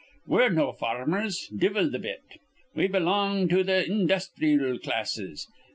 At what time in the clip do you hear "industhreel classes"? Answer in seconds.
3.87-5.47